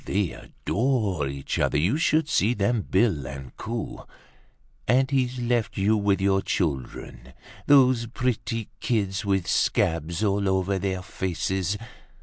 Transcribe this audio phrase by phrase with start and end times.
[0.05, 1.77] They adore each other.
[1.77, 3.99] You should just see them bill and coo!
[4.87, 7.33] And he's left you with your children.
[7.67, 11.77] Those pretty kids with scabs all over their faces!